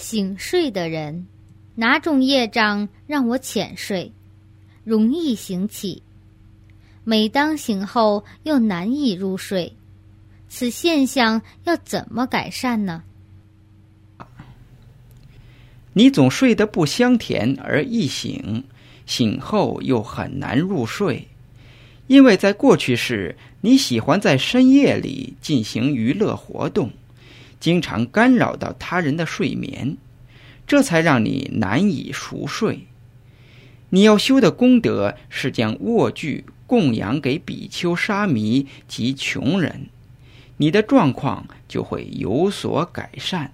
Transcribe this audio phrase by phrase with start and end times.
[0.00, 1.26] 醒睡的人，
[1.74, 4.10] 哪种业障让我浅睡，
[4.82, 6.02] 容易醒起？
[7.04, 9.76] 每当醒后又难以入睡，
[10.48, 13.02] 此现象要怎么改善呢？
[15.92, 18.64] 你总睡得不香甜而易醒，
[19.06, 21.28] 醒后又很难入睡，
[22.06, 26.90] 因为在过去时你喜欢在深夜里进行娱乐活动，
[27.60, 29.98] 经常干扰到他人的睡眠，
[30.66, 32.86] 这才让你难以熟睡。
[33.90, 39.86] 你要修的功德是将卧具供养给比丘、沙弥及穷人，
[40.56, 43.52] 你的状况就会有所改善。